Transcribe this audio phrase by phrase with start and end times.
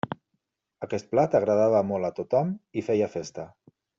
[0.87, 2.51] Aquest plat agradava molt a tothom
[2.83, 3.49] i feia festa.